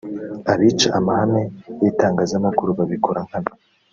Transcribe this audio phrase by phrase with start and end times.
[0.51, 1.43] Abica amahame
[1.81, 3.51] y’itangazamakuru babikora nkana